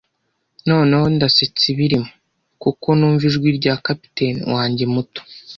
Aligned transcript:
Noneho 0.69 1.05
ndasetsa 1.15 1.63
ibirimo, 1.73 2.09
kuko 2.63 2.87
numva 2.97 3.23
ijwi 3.29 3.49
rya 3.59 3.75
capitaine 3.85 4.41
wanjye 4.53 4.83
muto, 4.93 5.21